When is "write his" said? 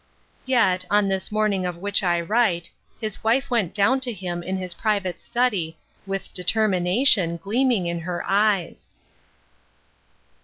2.19-3.23